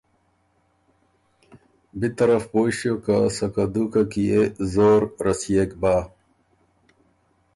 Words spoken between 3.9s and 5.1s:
کی يې زور